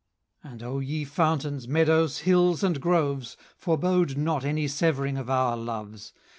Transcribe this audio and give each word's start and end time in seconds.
And 0.43 0.63
O 0.63 0.79
ye 0.79 1.05
Fountains, 1.05 1.67
Meadows, 1.67 2.21
Hills, 2.21 2.63
and 2.63 2.81
Groves, 2.81 3.37
Forebode 3.55 4.17
not 4.17 4.43
any 4.43 4.67
severing 4.67 5.15
of 5.15 5.29
our 5.29 5.55
loves! 5.55 6.11